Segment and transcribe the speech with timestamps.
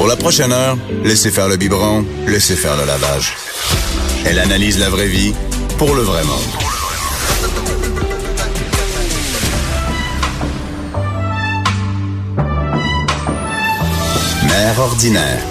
[0.00, 3.34] Pour la prochaine heure, laissez faire le biberon, laissez faire le lavage.
[4.24, 5.34] Elle analyse la vraie vie
[5.76, 6.38] pour le vrai monde.
[14.44, 15.42] Mère ordinaire.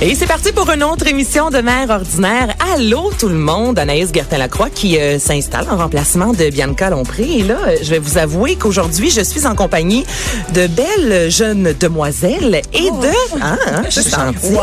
[0.00, 2.54] Et c'est parti pour une autre émission de Mère ordinaire.
[2.74, 7.22] Allô tout le monde, Anaïs Gertin-Lacroix qui euh, s'installe en remplacement de Bianca Lompré.
[7.38, 10.04] Et là, je vais vous avouer qu'aujourd'hui, je suis en compagnie
[10.52, 13.00] de belles jeunes demoiselles et Oh.
[13.02, 13.40] de...
[13.42, 14.58] Hein, hein, je suis gentille.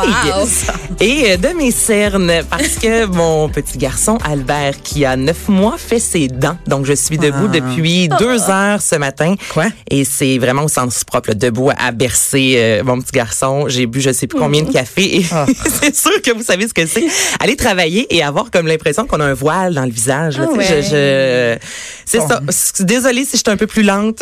[1.00, 5.76] Et euh, de mes cernes, parce que mon petit garçon Albert, qui a neuf mois,
[5.78, 6.58] fait ses dents.
[6.68, 9.36] Donc, je suis debout depuis deux heures ce matin.
[9.54, 9.66] Quoi?
[9.90, 13.66] Et c'est vraiment au sens propre, là, debout à bercer euh, mon petit garçon.
[13.68, 15.18] J'ai bu je sais plus combien de café.
[15.18, 15.26] Et
[15.82, 17.06] c'est sûr que vous savez ce que c'est.
[17.40, 20.38] Aller travailler et avoir comme l'impression qu'on a un voile dans le visage.
[20.38, 20.46] là.
[20.48, 20.82] Ah Tu sais, ouais.
[20.82, 21.68] je, je-
[22.06, 22.28] c'est Bon.
[22.28, 22.84] ça.
[22.84, 24.18] Désolée si je suis un peu plus lente.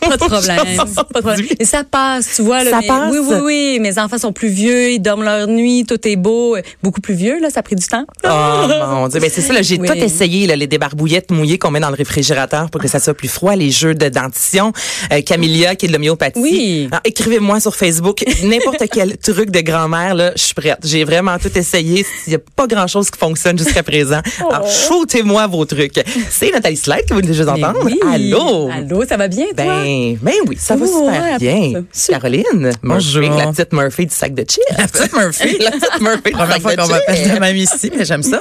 [0.00, 0.58] Pas de problème.
[0.76, 0.84] Pas
[1.20, 1.46] de problème.
[1.58, 2.64] Et ça passe, tu vois.
[2.64, 3.12] Là, Ça mais- passe?
[3.12, 3.78] Oui, oui, oui.
[3.80, 6.56] Mes enfants sont plus vieux, ils dorment leur nuit, tout est beau.
[6.82, 8.04] Beaucoup plus vieux, là, ça a pris du temps.
[8.24, 9.86] Oh mon dieu, ben c'est ça là, j'ai Oui.
[9.88, 13.14] tout essayé là, les débarbouillettes mouillées qu'on met dans le réfrigérateur pour que ça soit
[13.14, 14.72] plus froid, les jeux de dentition,
[15.12, 16.38] euh, Camélia qui est de l'homéopathie.
[16.40, 16.88] Oui.
[16.90, 20.78] Alors, écrivez-moi sur Facebook n'importe quel truc de grand-mère là, je suis prête.
[20.84, 24.20] J'ai vraiment tout essayé, il y a pas grand-chose qui fonctionne jusqu'à présent.
[24.50, 26.00] Alors shootez-moi vos trucs.
[26.30, 27.52] C'est Nathalie Slide que vous venez juste Oh.
[27.52, 27.80] Entendre.
[27.84, 27.98] oui.
[28.12, 28.68] Allô?
[28.70, 29.64] Allô, ça va bien, toi?
[29.64, 31.82] Ben, ben oui, ça va Oh, super ouais, bien.
[31.92, 32.12] ça.
[32.14, 33.22] Caroline, Bonjour.
[33.22, 34.62] Murphy, la petite Murphy du sac de chips.
[34.76, 35.58] La petite Murphy.
[35.60, 38.40] la petite Murphy Première sac fois qu'on m'appelle de même ici, mais j'aime ça.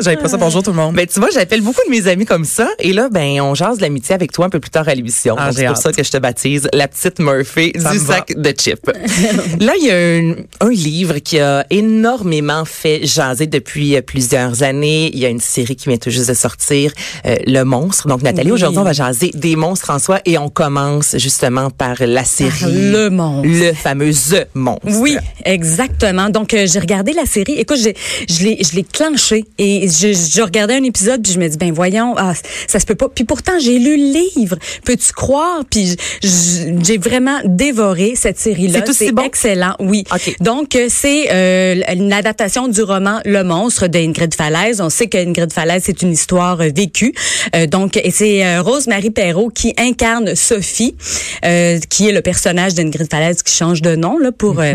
[0.00, 0.36] J'avais pas ça.
[0.36, 0.94] Bonjour tout le monde.
[0.94, 3.76] Ben tu vois, j'appelle beaucoup de mes amis comme ça et là ben on jase
[3.78, 5.36] de l'amitié avec toi un peu plus tard à l'émission.
[5.38, 8.14] Ah, c'est pour ça que je te baptise la petite Murphy Ça du va.
[8.16, 8.86] sac de chips.
[9.60, 14.62] là, il y a un, un livre qui a énormément fait jaser depuis euh, plusieurs
[14.64, 15.10] années.
[15.12, 16.92] Il y a une série qui vient tout juste de sortir,
[17.26, 18.08] euh, Le Monstre.
[18.08, 18.54] Donc Nathalie, Oui.
[18.54, 22.72] aujourd'hui on va jaser des monstres en soi et on commence justement par la série
[22.72, 23.48] Le Monstre.
[23.48, 24.98] le fameux The Monstre.
[24.98, 26.30] Oui, exactement.
[26.30, 27.52] Donc, euh, j'ai regardé la série.
[27.58, 27.94] Écoute, j'ai-
[28.28, 31.56] je l'ai, je l'ai clenché et je, je regardais un épisode puis je me dis,
[31.56, 32.32] ben voyons, ah,
[32.66, 33.08] ça se peut pas.
[33.08, 34.56] Puis pourtant, j'ai lu le livre.
[34.84, 35.62] Peux-tu croire?
[35.70, 38.80] Puis j'ai vraiment dévoré cette série-là.
[38.92, 39.22] C'est bon?
[39.22, 40.04] excellent, oui.
[40.40, 44.80] Donc, c'est euh, une adaptation du roman Le Monstre d'Ingrid Falaise.
[44.80, 47.14] On sait qu'Ingrid Falaise, c'est une histoire vécue.
[47.54, 50.96] Euh, donc, c'est euh, Rose-Marie Perrault qui incarne Sophie,
[51.44, 54.60] euh, qui est le personnage d'Ingrid Falaise qui change de nom là pour...
[54.60, 54.74] euh,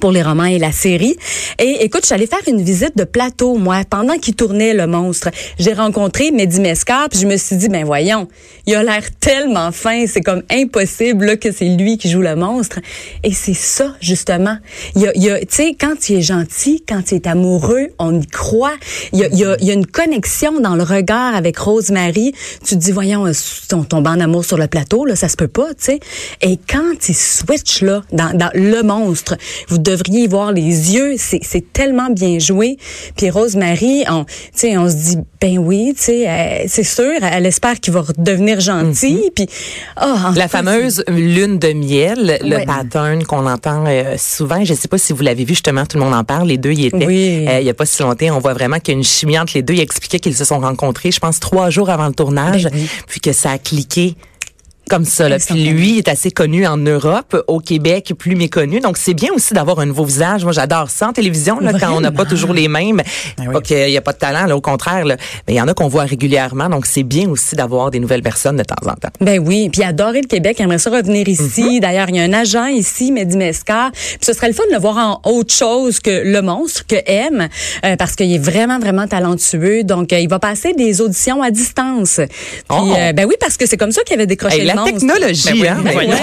[0.00, 1.16] pour les romans et la série.
[1.58, 4.86] Et écoute, je suis allée faire une visite de plateau, moi, pendant qu'il tournait Le
[4.86, 5.30] Monstre.
[5.58, 8.28] J'ai rencontré Mehdi Mescar, puis je me suis dit, ben voyons,
[8.66, 12.36] il a l'air tellement fin, c'est comme impossible là, que c'est lui qui joue le
[12.36, 12.80] monstre.
[13.22, 14.58] Et c'est ça, justement.
[14.94, 18.26] Il y a, tu sais, quand il est gentil, quand il est amoureux, on y
[18.26, 18.74] croit.
[19.12, 22.32] Il y a, une connexion dans le regard avec Rosemary.
[22.64, 23.32] Tu te dis, voyons, euh,
[23.72, 26.00] on tombe en amour sur le plateau, là, ça se peut pas, tu sais.
[26.42, 29.36] Et quand il switch, là, dans Le Monstre,
[29.68, 32.76] vous devriez y voir les yeux, c'est c'est tellement bien joué.
[33.16, 37.12] Puis Rosemary, on, tu sais, on se dit, ben oui, tu sais, euh, c'est sûr,
[37.22, 39.30] elle espère qu'il va redevenir gentil.
[39.34, 39.46] Puis,
[39.96, 42.64] ah, en La fameuse lune de miel, le Ouais.
[42.66, 44.64] pattern qu'on entend euh, souvent.
[44.64, 46.48] Je sais pas si vous l'avez vu justement, tout le monde en parle.
[46.48, 47.06] Les deux y étaient.
[47.06, 47.46] Oui.
[47.48, 49.38] Euh, il y a pas si longtemps, on voit vraiment qu'il y a une chimie
[49.38, 49.74] entre les deux.
[49.74, 52.88] Il expliquait qu'ils se sont rencontrés, je pense, trois jours avant le tournage, Ben oui.
[53.08, 54.14] puis que ça a cliqué.
[54.88, 55.28] Comme ça.
[55.28, 55.38] Là.
[55.38, 58.80] Puis lui est assez connu en Europe, au Québec plus méconnu.
[58.80, 60.44] Donc c'est bien aussi d'avoir un nouveau visage.
[60.44, 63.02] Moi j'adore ça en télévision là, quand on n'a pas toujours les mêmes.
[63.36, 63.52] Ben oui.
[63.52, 65.04] Pas qu'il n'y a pas de talent, là, au contraire.
[65.04, 65.16] Là.
[65.46, 66.68] Mais il y en a qu'on voit régulièrement.
[66.68, 69.10] Donc c'est bien aussi d'avoir des nouvelles personnes de temps en temps.
[69.20, 71.62] Ben oui, puis adorer le Québec, il aimerait ça revenir ici.
[71.64, 71.80] Mhm.
[71.80, 73.90] D'ailleurs, il y a un agent ici, Mehdi Mescar.
[73.92, 76.96] Puis ce serait le fun de le voir en autre chose que le monstre, que
[77.06, 77.48] M,
[77.84, 79.82] euh, parce qu'il est vraiment, vraiment talentueux.
[79.84, 82.20] Donc, euh, il va passer des auditions à distance.
[82.20, 82.92] Puis, Oh.
[82.96, 84.98] euh, ben oui, parce que c'est comme ça qu'il avait décroché Hey, la monstre.
[84.98, 86.16] technologie, Ben oui, hein?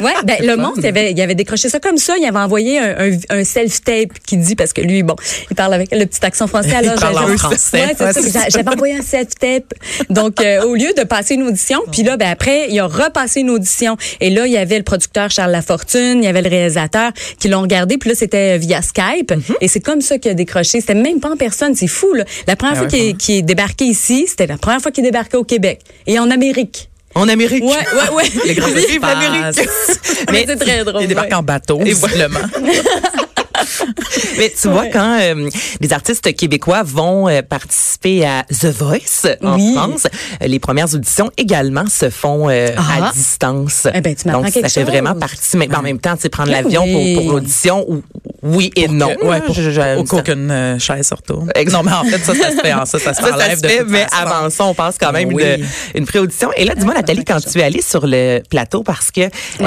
[0.00, 2.14] ben Ouais, ben, le monstre, il avait, il avait décroché ça comme ça.
[2.18, 5.16] Il avait envoyé un, un, un self-tape qui dit, parce que lui, bon,
[5.50, 6.74] il parle avec le petit accent français.
[6.74, 7.94] Alors, Il parle en français.
[8.00, 8.50] Ouais, Ouais.
[8.50, 9.74] J'avais envoyé un self-tape.
[10.10, 13.40] Donc, euh, au lieu de passer une audition, puis là, ben, après, il a repassé
[13.40, 13.96] une audition.
[14.20, 17.48] Et là, il y avait le producteur Charles Lafortune, il y avait le réalisateur qui
[17.48, 19.30] l'ont regardé, puis là, c'était via Skype.
[19.32, 19.54] Mm-hmm.
[19.60, 20.80] Et c'est comme ça qu'il a décroché.
[20.80, 21.74] C'était même pas en personne.
[21.74, 22.24] C'est fou, là.
[22.46, 25.36] La première Ah fois qu'il qu'il est débarqué ici, c'était la première fois qu'il débarquait
[25.36, 26.88] au Québec et en Amérique.
[27.14, 27.64] En Amérique.
[27.64, 28.30] Ouais, ouais, ouais.
[28.44, 29.98] Les grands espaces.
[30.30, 31.02] Mais c'est très drôle.
[31.02, 31.34] Il débarque ouais.
[31.34, 32.40] en bateau, visiblement.
[34.38, 35.48] Mais tu vois, quand euh,
[35.80, 39.74] les artistes québécois vont euh, participer à The Voice en Oui.
[39.74, 40.06] France,
[40.42, 43.08] euh, les premières auditions également se font euh, Ah.
[43.08, 43.86] à distance.
[43.94, 44.84] Eh ben, tu Donc, ça fait chose.
[44.84, 45.56] vraiment partie.
[45.56, 46.54] Mais en même temps, tu sais, prendre Oui.
[46.62, 48.02] l'avion pour, pour l'audition, ou-
[48.42, 49.14] oui et non.
[49.14, 51.50] Que- ouais, pour, Je- je- pour qu'aucune chaise se retourne.
[51.72, 52.72] Non, mais en fait, ça, ça se fait.
[52.72, 54.26] en- Ça, ça se Ça, ça se de fait, mais façon.
[54.26, 55.42] avant ça, on passe quand même Oui.
[55.44, 55.64] une,
[56.00, 56.50] une pré-audition.
[56.56, 59.22] Et là, dis-moi, Nathalie, quand tu es allée sur le plateau, parce que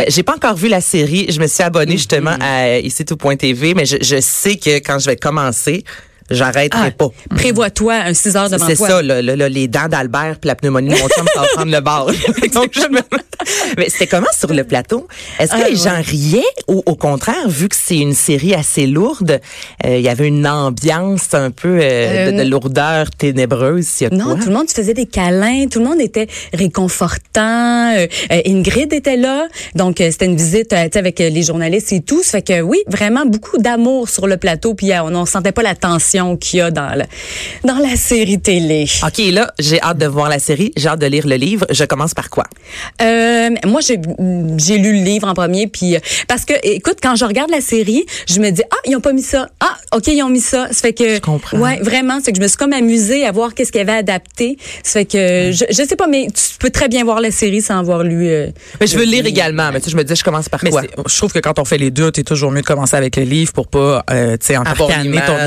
[0.10, 3.85] j'ai pas encore vu la série, je me suis abonnée justement à ici tout.tv, mais
[3.86, 5.84] je, sais que quand je vais commencer,
[6.30, 7.10] j'arrêterai Ah, pas.
[7.36, 8.88] Prévois-toi un 6 heures devant C'est toi.
[8.90, 11.48] ça, là, là, là, les dents d'Albert puis la pneumonie de mon chum, ça va
[11.54, 12.12] prendre le bord.
[12.92, 13.00] Me-
[13.78, 15.08] Mais c'était comment sur le plateau?
[15.40, 18.88] Est-ce que Ah, les gens riaient ou au contraire, vu que c'est une série assez
[18.88, 19.40] lourde,
[19.86, 24.02] euh, il y avait une ambiance un peu euh, de, de Euh, lourdeur ténébreuse?
[24.02, 24.36] y a Non, quoi?
[24.36, 27.94] tout le monde se faisait des câlins, tout le monde était réconfortant.
[27.98, 31.92] Euh, euh, Ingrid était là, donc euh, c'était une visite euh, avec euh, les journalistes
[31.94, 32.24] et tout.
[32.24, 35.52] Ça fait que oui, vraiment beaucoup d'amour sur le plateau, puis euh, on ne sentait
[35.52, 37.04] pas la tension qu'il y a dans, le,
[37.68, 38.86] dans la série télé.
[39.04, 41.66] OK, là, j'ai hâte de voir la série, j'ai hâte de lire le livre.
[41.70, 42.46] Je commence par quoi?
[43.02, 44.00] Euh, moi, j'ai
[44.58, 47.62] j'ai lu le livre en premier, puis euh, parce que écoute, quand je regarde la
[47.62, 50.40] série, je me dis ah ils ont pas mis ça, ah ok ils ont mis
[50.42, 51.58] ça, ça fait que Je comprends.
[51.60, 53.98] ouais vraiment, c'est que je me suis comme amusée à voir qu'est-ce qu'il y avait
[54.00, 57.32] adapté, ça fait que je, je sais pas, mais tu peux très bien voir la
[57.32, 58.28] série sans avoir lu.
[58.28, 58.48] euh,
[58.80, 60.70] Mais je veux lire également, mais tu sais, je me dis, je commence par Mais
[60.70, 60.82] quoi?
[61.08, 63.24] je trouve que quand on fait les deux, t'es toujours mieux de commencer avec le
[63.24, 64.56] livre pour pas, euh, tu sais,
[65.26, 65.38] ton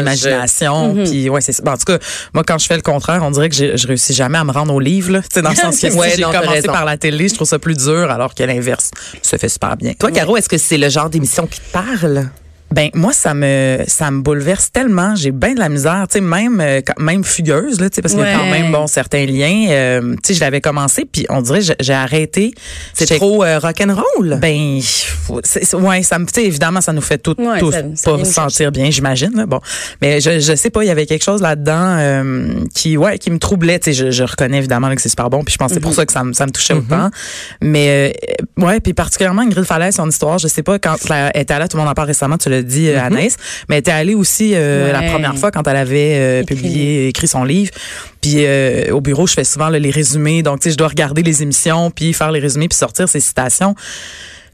[0.94, 1.05] Mhm.
[1.05, 1.62] Puis ouais, c'est.
[1.62, 1.99] Ben, en tout cas,
[2.34, 4.75] moi quand je fais le contraire, on dirait que je réussis jamais à me rendre
[4.75, 5.12] au livre.
[5.12, 5.20] là.
[5.43, 7.76] Dans le sens que si Ouais, j'ai commencé par la télé, je trouve ça plus
[7.76, 8.90] dur, alors que l'inverse
[9.22, 9.93] se fait super bien.
[9.99, 12.28] Toi, Caro, est-ce que c'est le genre d'émission qui te parle?
[12.70, 16.20] Ben moi ça me ça me bouleverse tellement, j'ai bien de la misère, tu sais
[16.20, 18.87] même euh, quand- même fugueuse là, tu sais parce qu'il y a quand même bon
[18.87, 22.53] certains liens, euh, tu sais je l'avais commencé puis on dirait j'ai- j'ai arrêté.
[22.93, 24.38] C'est trop euh, rock'n'roll?
[24.41, 24.81] ben
[25.44, 28.25] c'est- ouais, ça me tu sais évidemment ça nous fait tout, Ouais, tous ça- pas
[28.25, 29.47] sentir bien, j'imagine là.
[29.47, 29.61] Bon,
[30.03, 33.31] mais je je sais pas, il y avait quelque chose là-dedans euh, qui ouais, qui
[33.31, 35.59] me troublait, tu sais je, je reconnais évidemment là, que c'est super bon puis je
[35.59, 37.09] pense c'est pour ça que ça me ça me touchait autant.
[37.62, 38.12] Mais
[38.59, 41.67] euh, ouais, puis particulièrement Ingrid Falaise son histoire, je sais pas quand elle était là
[41.67, 43.37] tout le monde en parle récemment, tu dit euh, Anaïs,
[43.69, 44.93] mais elle était allée aussi euh, Ouais.
[44.93, 46.55] la première fois quand elle avait euh, Écrit.
[46.56, 47.70] publié écrit son livre.
[48.20, 50.43] Puis euh, au bureau, je fais souvent là, les résumés.
[50.43, 53.20] Donc, tu sais, je dois regarder les émissions, puis faire les résumés, puis sortir ces
[53.20, 53.75] citations.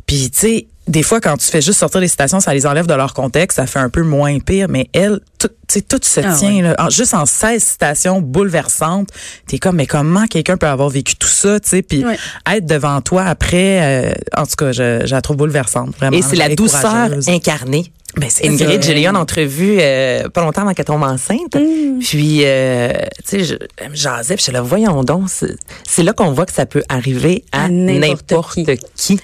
[0.07, 2.87] Puis, tu sais, des fois, quand tu fais juste sortir les citations, ça les enlève
[2.87, 4.67] de leur contexte, ça fait un peu moins pire.
[4.69, 8.21] Mais elle, tout, tu sais, tout se Ah tient, là, en- juste en 16 citations
[8.21, 9.09] bouleversantes.
[9.47, 11.83] T'es comme, mais comment quelqu'un peut avoir vécu tout ça, tu sais?
[11.83, 12.19] Puis Ouais.
[12.51, 16.17] être devant toi après, euh, en tout cas, je, je la trouve bouleversante, vraiment.
[16.17, 17.29] Et c'est la douceur courageuse.
[17.31, 17.91] incarnée.
[18.17, 21.57] Ben, c'est Ingrid, j'ai eu en entrevue euh, pas longtemps avant qu'elle tombe enceinte.
[22.01, 22.93] Puis, euh,
[23.27, 25.57] tu sais, je elle me jasais, puis je là, voyons donc, c'est
[25.89, 29.19] c'est là qu'on voit que ça peut arriver à À n'importe n'importe qui.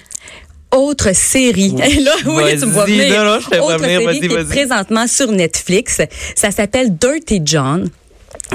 [0.73, 1.75] Autre série.
[1.85, 3.25] Et là, oui, tu me vois venir.
[3.25, 6.01] non, non, je Autre venir, série qui est présentement sur Netflix.
[6.35, 7.91] Ça s'appelle Dirty John.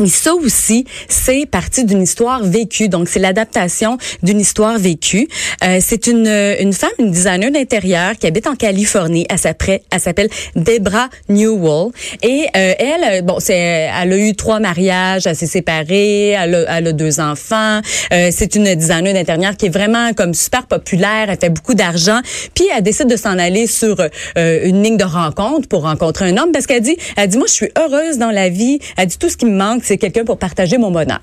[0.02, 2.90] Et ça aussi, c'est parti d'une histoire vécue.
[2.90, 5.28] Donc, c'est l'adaptation d'une histoire vécue.
[5.64, 9.26] Euh, c'est une, une femme, une designer d'intérieur qui habite en Californie.
[9.30, 11.92] Elle s'appelle, elle s'appelle Debra Newell.
[12.24, 16.78] Et euh, elle, bon, c'est, elle a eu trois mariages, elle s'est séparée, elle a,
[16.78, 17.80] elle a deux enfants.
[18.12, 21.28] Euh, c'est une designer d'intérieur qui est vraiment comme super populaire.
[21.30, 22.20] Elle fait beaucoup d'argent.
[22.54, 26.38] Puis elle décide de s'en aller sur euh, une ligne de rencontre pour rencontrer un
[26.38, 28.80] homme parce qu'elle dit, elle dit, moi, je suis heureuse dans la vie.
[28.98, 31.20] Elle dit, tout ce qui me manque, c'est quelqu'un pour partager mon bonheur.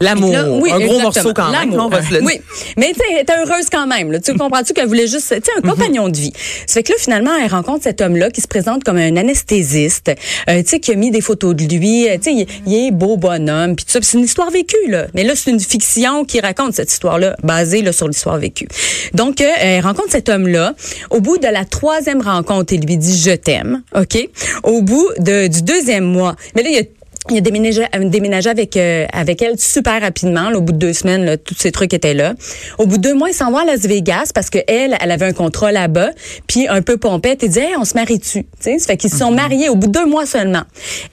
[0.00, 0.34] L'amour.
[0.60, 1.02] Oui, un gros exactement.
[1.02, 1.86] morceau quand même, L'amour.
[1.86, 2.26] on va se le dire.
[2.26, 2.40] Oui,
[2.76, 4.10] mais tu sais, heureuse quand même.
[4.10, 4.18] Là.
[4.18, 6.32] Tu comprends-tu qu'elle voulait juste, tu sais, un compagnon de vie.
[6.66, 10.10] Ça fait que là, finalement, elle rencontre cet homme-là qui se présente comme un anesthésiste,
[10.48, 12.08] euh, tu sais, qui a mis des photos de lui.
[12.08, 14.00] euh, Tu sais, il, est beau bonhomme, puis tout ça.
[14.02, 15.06] C'est une histoire vécue, là.
[15.14, 18.66] Mais là, c'est une fiction qui raconte cette histoire-là, basée là, sur l'histoire vécue.
[19.14, 20.74] Donc, euh, elle rencontre cet homme-là.
[21.10, 24.18] Au bout de la troisième rencontre, il lui dit «je t'aime», OK?
[24.64, 26.84] Au bout de, du deuxième mois, mais là, il y a
[27.30, 30.50] il a déménagé, euh, déménagé avec euh, avec elle super rapidement.
[30.50, 32.34] là, au bout de deux semaines, là, tous ces trucs étaient là.
[32.78, 35.10] Au bout de deux mois, il s'en va à Las Vegas parce que elle, elle
[35.10, 36.10] avait un contrat là-bas.
[36.48, 38.42] Puis un peu pompette, il dit hey, on se marie-tu?
[38.42, 40.62] Tu sais, ça fait qu'ils se sont mariés au bout de deux mois seulement.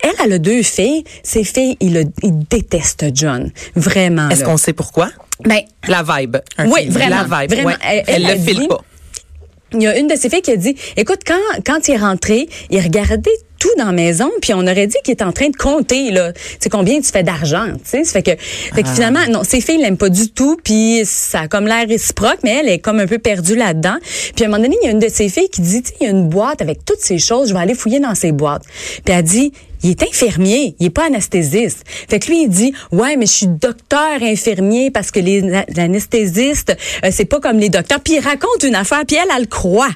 [0.01, 1.03] Elle, elle a deux filles.
[1.23, 4.29] Ces filles, ils, le, ils détestent John, vraiment.
[4.29, 5.09] Est-ce qu'on sait pourquoi?
[5.45, 6.37] Ben, La vibe.
[6.65, 7.69] Oui, vraiment, La vibe, vraiment.
[7.69, 7.75] ouais.
[7.83, 8.81] Elle- Elle, elle le a file dit- pas.
[9.73, 11.35] il y a une de ses filles qui a dit, écoute, quand,
[11.65, 15.11] quand il est rentré, il regardait tout dans la maison, puis on aurait dit qu'il
[15.11, 16.31] est en train de compter, là.
[16.33, 18.03] Tu sais, combien tu fais d'argent, tu sais.
[18.03, 18.31] Fait que,
[18.75, 21.87] fait que finalement, non, ses filles l'aiment pas du tout, puis ça a comme l'air
[21.87, 23.97] réciproque, mais elle est comme un peu perdue là-dedans.
[24.35, 25.89] Puis à un moment donné, il y a une de ses filles qui dit, tu
[25.89, 28.15] sais, il y a une boîte avec toutes ces choses, je vais aller fouiller dans
[28.15, 28.63] ces boîtes.
[29.03, 29.51] Puis elle dit,
[29.83, 31.83] il est infirmier, il est pas anesthésiste.
[32.09, 35.43] Fait que lui, il dit, ouais, mais je suis docteur infirmier parce que les
[35.77, 38.01] anesthésistes, euh, c'est pas comme les docteurs.
[38.01, 39.89] Puis il raconte une affaire, puis elle, elle le croit.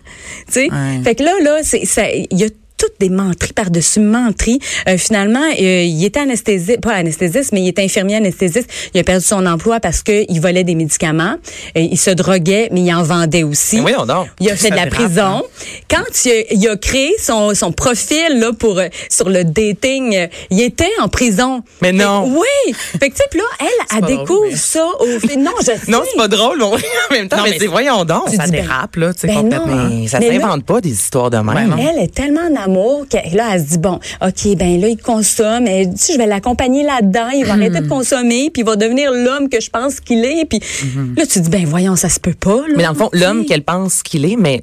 [0.47, 0.67] Tu sais.
[1.03, 2.47] Fait que là, là, c'est, il y a
[2.83, 4.59] toutes des menteries par-dessus menteries.
[4.89, 8.69] Euh, finalement, euh, il était anesthésiste, pas anesthésiste, mais il était infirmier anesthésiste.
[8.93, 11.35] Il a perdu son emploi parce que il volait des médicaments.
[11.77, 13.79] Euh, il se droguait, mais il en vendait aussi.
[13.79, 14.27] Oui, on dort.
[14.41, 15.43] Il a fait de la prison.
[15.89, 20.61] Quand il a, il a, créé son, son profil là pour sur le dating, il
[20.61, 21.61] était en prison.
[21.81, 22.25] Mais non.
[22.35, 22.73] oui.
[22.99, 25.05] Fait que tu sais, là, elle, elle découvre drôle, ça au
[25.37, 25.79] Non, je sais.
[25.91, 26.57] Non, c'est pas drôle.
[26.57, 29.27] Mais en même temps, non, mais, mais voyons donc, ça ben, dérape là, tu sais
[29.27, 29.75] ben complètement.
[29.75, 31.75] Non, ça s'invente pas des histoires de même.
[31.79, 35.67] Elle est tellement en amour là, elle se dit bon, ok, ben là il consomme,
[35.67, 39.49] et, je vais l'accompagner là-dedans, il va arrêter de consommer, puis il va devenir l'homme
[39.49, 41.17] que je pense qu'il est, puis mm-hmm.
[41.17, 42.61] là tu dis ben voyons, ça se peut pas.
[42.67, 44.61] Là, mais dans le fond, l'homme qu'elle pense qu'il est, mais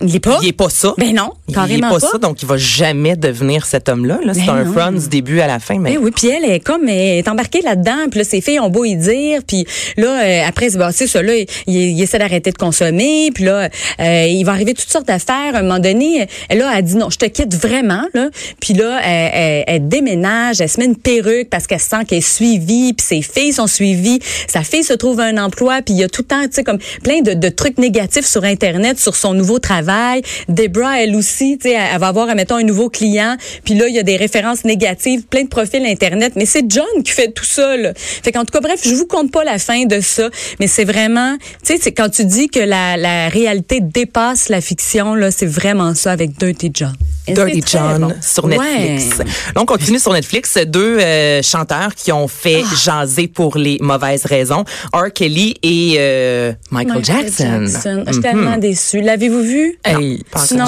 [0.00, 0.38] il est pas?
[0.42, 0.94] Il est pas ça.
[0.98, 4.20] Ben non, carrément il est pas, ça, donc il va jamais devenir cet homme-là.
[4.24, 5.78] -là, c'est ben un front du début à la fin.
[5.78, 8.08] Mais ben oui, puis elle est comme elle est embarquée là-dedans.
[8.10, 9.40] Puis là, ses filles ont beau y dire.
[9.46, 11.22] Puis là, euh, après, c'est c'est ça.
[11.22, 13.30] Là, il, il, essaie d'arrêter de consommer.
[13.34, 13.68] Puis là,
[14.00, 15.54] euh, il va arriver toutes sortes d'affaires.
[15.54, 18.04] À un moment donné, elle a dit non, je te quitte vraiment.
[18.14, 18.28] Là.
[18.60, 20.60] Puis là, elle, elle, déménage.
[20.60, 22.92] Elle se met une perruque parce qu'elle sent qu'elle est suivie.
[22.92, 24.20] Puis ses filles sont suivies.
[24.46, 25.82] Sa fille se trouve un emploi.
[25.82, 28.26] Puis il y a tout le temps, tu sais, comme plein de, de trucs négatifs
[28.26, 30.20] sur Internet sur son nouveau travail.
[30.48, 33.36] Debra, elle aussi, tu sais, elle va avoir, mettons, un nouveau client.
[33.64, 36.34] Puis là, il y a des références négatives, plein de profils Internet.
[36.36, 37.92] Mais c'est John qui fait tout ça, là.
[37.96, 40.28] Fait qu'en tout cas, bref, je vous compte pas la fin de ça.
[40.60, 44.60] Mais c'est vraiment, tu sais, c'est quand tu dis que la, la réalité dépasse la
[44.60, 46.92] fiction, là, c'est vraiment ça avec Dirty John.
[47.34, 49.18] Dirty John sur Netflix.
[49.54, 50.58] Donc, on continue sur Netflix.
[50.66, 52.74] Deux euh, chanteurs qui ont fait ah.
[52.74, 54.64] jaser pour les mauvaises raisons.
[54.92, 55.12] R.
[55.14, 57.66] Kelly et euh, Michael, Jackson.
[57.66, 58.04] Jackson.
[58.06, 58.60] Je suis tellement mhm.
[58.60, 59.00] déçue.
[59.00, 59.78] L'avez-vous vu?
[59.84, 60.22] Hey,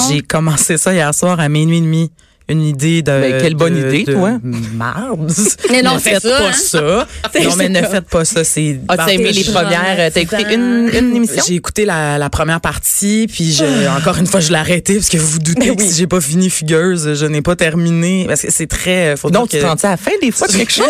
[0.08, 2.10] J'ai commencé ça hier soir à minuit et demi
[2.50, 3.12] une idée de.
[3.12, 4.38] Ben, quelle bonne idée, toi.
[4.42, 5.33] Marde.
[5.71, 6.52] Mais non, ne faites ça, pas hein?
[6.52, 6.80] ça.
[7.45, 8.42] non, mais ne faites pas ça.
[8.45, 8.80] C'est.
[8.88, 9.97] Ah, t'as aimé les premières.
[9.99, 11.42] Euh, t'as écouté une, une émission?
[11.47, 13.97] J'ai écouté la, la, première partie, puis je, ah.
[13.97, 16.07] encore une fois, je l'ai arrêté parce que vous vous doutez ben que si j'ai
[16.07, 18.25] pas fini Fugueuse, je n'ai pas terminé.
[18.26, 19.12] Parce que c'est très.
[19.12, 20.87] Euh, faut Donc, tu te à la fin des fois quelque chose?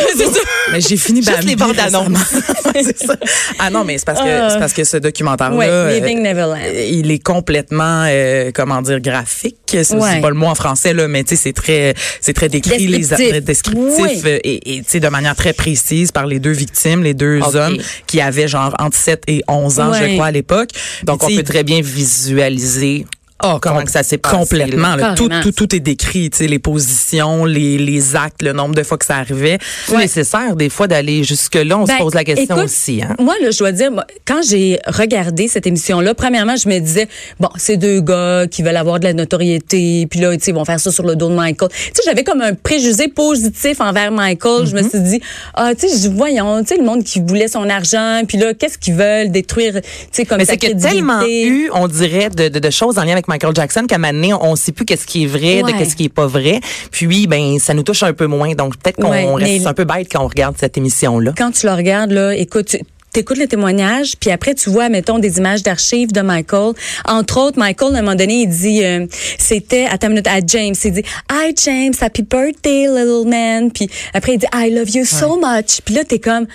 [0.73, 2.09] mais j'ai fini Juste les bandes annonces.
[3.59, 5.57] Ah non, mais c'est parce que, c'est parce que ce documentaire-là.
[5.57, 6.61] Ouais, Living Neverland.
[6.88, 8.07] il est complètement,
[8.55, 9.57] comment dire, graphique.
[9.71, 12.87] C'est pas le mot en français, là, mais tu sais, c'est très, c'est très décrit,
[12.87, 17.40] les descriptifs euh, et, et de manière très précise par les deux victimes, les deux
[17.57, 20.71] hommes qui avaient genre entre 7 et 11 ans, je crois, à l'époque.
[21.04, 23.07] Donc, on peut très bien visualiser
[23.42, 24.37] Oh, comment que ça s'est passé?
[24.37, 25.14] Complètement.
[25.14, 28.82] tout, tout, tout est décrit, tu sais, les positions, les, les actes, le nombre de
[28.82, 29.59] fois que ça arrivait.
[29.87, 31.78] C'est nécessaire des fois d'aller jusque-là.
[31.78, 33.02] On se ben, pose la question aussi.
[33.02, 33.14] Hein?
[33.18, 33.90] Moi, là, je dois dire,
[34.26, 38.76] quand j'ai regardé cette émission-là, premièrement, je me disais, bon, c'est deux gars qui veulent
[38.76, 41.28] avoir de la notoriété, puis là, tu sais, ils vont faire ça sur le dos
[41.28, 41.70] de Michael.
[41.70, 44.66] Tu sais, j'avais comme un préjugé positif envers Michael.
[44.66, 44.88] Je me mm-hmm.
[44.88, 45.20] suis dit,
[45.54, 48.78] ah, tu sais, voyons, tu sais, le monde qui voulait son argent, puis là, qu'est-ce
[48.78, 52.59] qu'ils veulent détruire, tu sais, comme Mais c'est que tellement eu, on dirait, de, de,
[52.59, 55.25] de choses en lien avec Michael Jackson qu'à un on ne sait plus qu'est-ce qui
[55.25, 56.60] est vrai de qu'est-ce qui est pas vrai.
[56.90, 58.54] Puis ben ça nous touche un peu moins.
[58.54, 61.32] Donc peut-être qu'on reste un peu bête quand on regarde cette émission là.
[61.37, 62.76] Quand tu la regardes là, écoute,
[63.12, 66.75] t'écoutes le témoignage, puis après tu vois, mettons, des images d'archives de Michael.
[67.06, 69.06] Entre autres, Michael, à un moment donné, il dit, euh,
[69.38, 73.70] c'était, à ta minute, à James, il dit, Hi James, happy birthday, little man.
[73.70, 75.80] Puis après, il dit, I love you so much.
[75.84, 76.46] Puis là, t'es comme,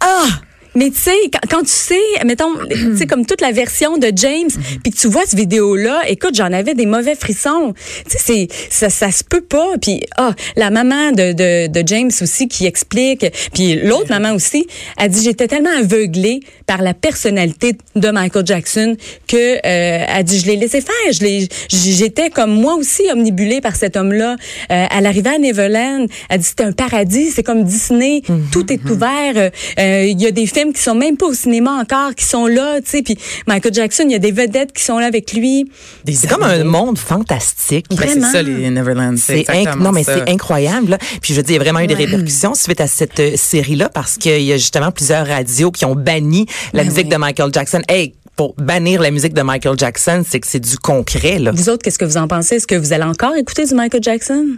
[0.00, 0.26] ah!
[0.74, 1.12] Mais tu sais,
[1.50, 4.50] quand, tu sais, mettons, tu sais, comme toute la version de James,
[4.82, 7.74] puis que tu vois cette vidéo-là, écoute, j'en avais des mauvais frissons.
[8.10, 9.78] Tu sais, ça, ça se peut pas.
[9.80, 14.66] Puis, ah, la maman de, de, de James aussi qui explique, puis l'autre maman aussi,
[14.96, 18.96] a dit, j'étais tellement aveuglée par la personnalité de Michael Jackson
[19.28, 21.12] que, euh, a dit, je l'ai laissé faire.
[21.12, 24.36] Je l'ai, j'étais comme moi aussi omnibulée par cet homme-là.
[24.70, 28.46] Euh, à l'arrivée à Neverland, elle dit, c'était un paradis, c'est comme Disney, mhm.
[28.52, 29.50] tout est ouvert.
[29.78, 32.46] Euh, il y a des films qui sont même pas au cinéma encore, qui sont
[32.46, 33.02] là, tu sais.
[33.02, 35.70] Puis Michael Jackson, il y a des vedettes qui sont là avec lui.
[36.06, 37.86] C'est comme un monde fantastique.
[37.90, 39.16] Ben, c'est ça les Neverland.
[39.18, 39.44] C'est
[39.78, 40.90] non mais c'est incroyable.
[40.90, 40.98] Là.
[41.20, 43.32] Puis je veux dire, il y a vraiment eu des répercussions suite à cette euh,
[43.36, 47.16] série-là parce qu'il y a justement plusieurs radios qui ont banni la ben musique de
[47.16, 47.82] Michael Jackson.
[47.88, 51.38] Hey, pour bannir la musique de Michael Jackson, c'est que c'est du concret.
[51.38, 51.52] Là.
[51.52, 52.56] Vous autres, qu'est-ce que vous en pensez?
[52.56, 54.56] Est-ce que vous allez encore écouter du Michael Jackson?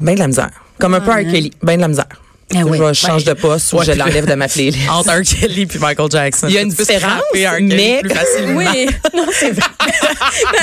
[0.00, 0.50] Ben de la misère.
[0.78, 1.30] Comme un peu R.
[1.30, 1.52] Kelly.
[1.62, 2.22] Ben de la misère.
[2.54, 2.78] Ah oui.
[2.78, 4.78] Je change de poste ou Ouais, je l'enlève de ma playlist.
[4.90, 5.22] Entre R.
[5.22, 6.46] Kelly puis Michael Jackson.
[6.48, 7.56] Il y a une différence, scraper R.
[7.56, 8.58] Kelly mais- plus facilement.
[8.58, 9.66] Oui, non, c'est vrai.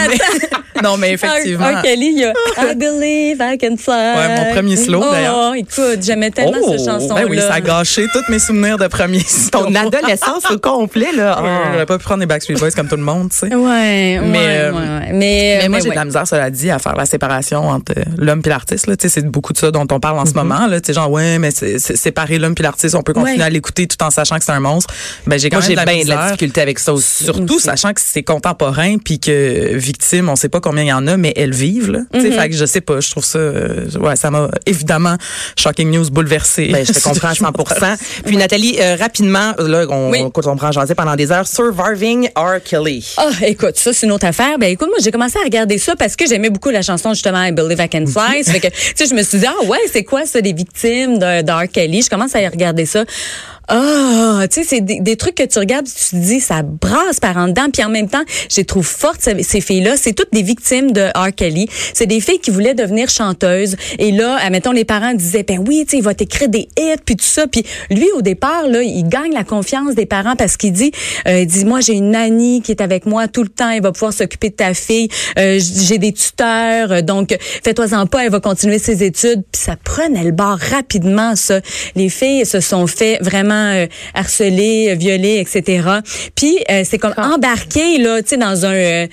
[0.09, 0.81] Mais.
[0.81, 1.65] Non, mais effectivement.
[1.79, 1.81] R.
[1.81, 2.33] Kelly, il y a
[2.71, 3.93] I believe I can fly.
[4.15, 5.53] Ouais, mon premier slow, oh, d'ailleurs.
[5.55, 7.21] écoute, j'aimais tellement Oh, cette chanson-là.
[7.23, 11.41] Ben oui, ça a gâché tous mes souvenirs de premier Ton adolescence au complet, là.
[11.41, 11.69] Ouais, Ah.
[11.73, 13.53] J'aurais pas pu prendre les Backstreet Boys comme tout le monde, tu sais.
[13.53, 15.13] Ouais, Mais, ouais, euh, ouais, ouais.
[15.13, 15.91] Mais, Mais moi, j'ai ouais.
[15.91, 18.87] de la misère, cela dit, à faire la séparation entre euh, l'homme et l'artiste.
[18.87, 18.95] Là.
[18.95, 20.67] Tu sais, C'est beaucoup de ça dont on parle en ce moment.
[20.67, 20.79] Là.
[20.79, 23.43] Tu sais, Genre, ouais, mais c'est séparer l'homme et l'artiste, on peut continuer Ouais.
[23.43, 24.93] à l'écouter tout en sachant que c'est un monstre.
[25.27, 27.23] Ben, j'ai quand Moi, même j'ai de la bien de la difficulté avec ça aussi.
[27.25, 31.05] Surtout sachant que c'est contemporain puis que victime, on sait pas combien il y en
[31.07, 31.91] a, mais elles vivent.
[31.91, 31.99] Là.
[32.13, 35.15] Tu sais, Fait que je sais pas, je trouve ça, euh, ouais, ça m'a évidemment
[35.57, 36.67] shocking news bouleversé.
[36.71, 37.51] Ben, je te comprends à 100
[38.25, 40.19] Puis Nathalie, euh, rapidement, là, on, Oui.
[40.27, 41.47] écoute, on prend jaser pendant des heures.
[41.47, 42.61] Surviving R.
[42.63, 43.13] Kelly.
[43.17, 44.57] Ah, écoute, ça, c'est une autre affaire.
[44.59, 47.43] Ben, écoute, moi, j'ai commencé à regarder ça parce que j'aimais beaucoup la chanson, justement,
[47.43, 48.43] I Believe I Can Fly.
[48.43, 50.53] Ça fait que, tu sais, je me suis dit, ah, ouais, c'est quoi ça, des
[50.53, 51.68] victimes R.
[51.71, 52.01] Kelly?
[52.01, 53.05] Je commence à y regarder ça.
[53.71, 57.19] Ah, tu sais, c'est des, des trucs que tu regardes, tu te dis, ça brasse
[57.19, 57.67] par en dedans.
[57.71, 59.95] Puis en même temps, je les trouve fortes, ces, ces filles-là.
[59.95, 61.33] C'est toutes des victimes de R.
[61.35, 61.69] Kelly.
[61.93, 63.75] C'est des filles qui voulaient devenir chanteuses.
[63.99, 66.95] Et là, admettons, les parents disaient, ben oui, tu sais, il va t'écrire des hits,
[67.05, 67.45] puis tout ça.
[67.45, 70.91] Puis lui, au départ, là, il gagne la confiance des parents parce qu'il dit,
[71.27, 73.69] euh, il dit, moi, j'ai une nanny qui est avec moi tout le temps.
[73.69, 75.09] Elle va pouvoir s'occuper de ta fille.
[75.37, 76.91] Euh, j'ai des tuteurs.
[76.91, 79.43] euh, Donc, fais-toi-en pas, elle va continuer ses études.
[79.51, 81.59] Puis ça prenait le bord rapidement, ça.
[81.95, 83.85] Les filles se sont fait vraiment euh,
[84.95, 85.87] violer, etc.
[86.35, 88.73] Puis euh, c'est comme embarqué là, tu sais, dans un.
[88.73, 89.07] euh,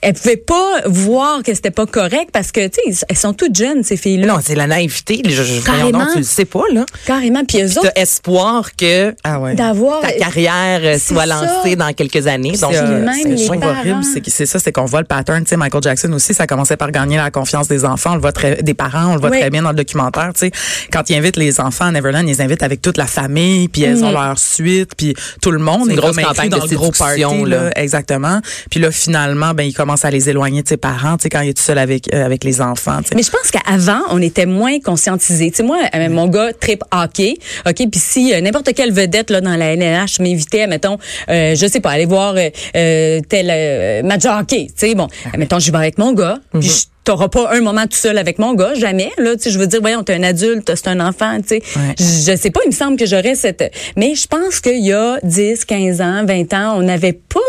[0.00, 3.56] elles pouvaient pas voir que c'était pas correct parce que tu sais, elles sont toutes
[3.56, 4.26] jeunes ces filles-là.
[4.26, 5.22] Non, c'est la naïveté.
[5.24, 6.06] Je, je, Carrément.
[6.12, 6.84] tu le sais pas, là.
[7.06, 7.44] Carrément.
[7.44, 9.54] Puis eux autres, espoir que Ah ouais.
[9.54, 10.00] d'avoir.
[10.02, 11.26] ta carrière soit ça.
[11.26, 12.52] lancée dans quelques années.
[12.52, 15.42] Donc, euh, c'est- horrible, c'est ça, c'est qu'on voit le pattern.
[15.44, 18.12] Tu sais, Michael Jackson aussi, ça commençait par gagner la confiance des enfants.
[18.12, 19.40] On le voit très, des parents, on le voit Oui.
[19.40, 20.30] très bien dans le documentaire.
[20.34, 20.50] Tu sais,
[20.92, 23.21] quand ils invitent les enfants à Neverland, ils les invitent avec toute la famille,
[23.72, 26.64] puis elles ont leur suite, puis tout le monde C'est une est grosse campagne dans
[26.64, 27.20] de le gros party.
[27.20, 27.44] Là.
[27.44, 27.70] là.
[27.76, 28.40] Exactement.
[28.70, 31.16] Puis là, finalement, ben, il commence à les éloigner de ses parents.
[31.16, 32.98] Tu sais, quand il est tout seul avec euh, avec les enfants.
[33.02, 33.14] tu sais.
[33.14, 35.50] Mais je pense qu'avant, on était moins conscientisés.
[35.50, 37.36] Tu sais, moi, euh, mon gars trip hockey,
[37.66, 40.98] ok, puis si euh, n'importe quelle vedette là dans la LNH m'invitait, mettons,
[41.28, 42.34] euh, je sais pas, aller voir
[42.74, 46.68] tel euh, match de hockey, tu sais, bon, mettons, je vais avec mon gars, puis
[46.68, 49.10] je T'auras pas un moment tout seul avec mon gars, jamais.
[49.18, 51.62] Là, tu je veux dire, voyons, t'es un adulte, c'est un enfant, tu sais.
[51.76, 51.94] Ouais.
[51.98, 53.72] Je sais pas, il me semble que j'aurais cette.
[53.96, 57.40] Mais je pense qu'il y a 10, 15 ans, 20 ans, on n'avait pas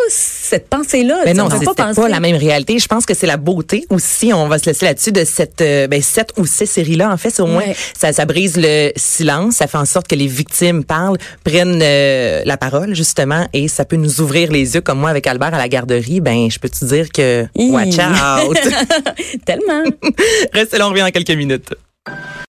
[0.53, 1.21] cette pensée-là.
[1.25, 2.77] Mais non, on c'est pas, pas la même réalité.
[2.77, 4.31] Je pense que c'est la beauté aussi.
[4.33, 7.09] On va se laisser là-dessus de cette, euh, ben, cette ou ces séries-là.
[7.11, 7.75] En fait, au moins Ouais.
[7.97, 9.55] ça, ça brise le silence.
[9.55, 13.83] Ça fait en sorte que les victimes parlent, prennent euh, la parole justement, et ça
[13.85, 14.81] peut nous ouvrir les yeux.
[14.81, 17.71] Comme moi avec Albert à la garderie, ben, je peux te dire que Hi.
[17.71, 18.57] watch out?
[19.45, 19.83] Tellement.
[20.53, 21.73] Restez là, on revient dans quelques minutes.